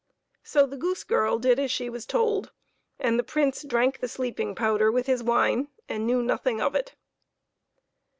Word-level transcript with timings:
So 0.41 0.65
the 0.65 0.77
goose 0.77 1.03
girl 1.03 1.37
did 1.37 1.59
as 1.59 1.69
she 1.69 1.87
was 1.87 2.07
told, 2.07 2.51
and 2.97 3.19
the 3.19 3.23
Prince 3.23 3.61
drank 3.61 3.99
the 3.99 4.07
sleeping 4.07 4.55
powder 4.55 4.91
with 4.91 5.05
his 5.05 5.21
wine, 5.21 5.67
and 5.87 6.07
knew 6.07 6.23
nothing 6.23 6.59
of 6.59 6.73
it. 6.73 6.95